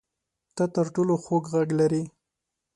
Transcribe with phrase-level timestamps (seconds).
[0.55, 2.03] ته تر ټولو خوږ غږ لرې